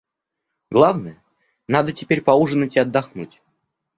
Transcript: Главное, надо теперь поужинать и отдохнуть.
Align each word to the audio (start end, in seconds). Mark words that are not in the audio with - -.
Главное, 0.71 1.23
надо 1.67 1.91
теперь 1.93 2.23
поужинать 2.23 2.75
и 2.75 2.79
отдохнуть. 2.79 3.39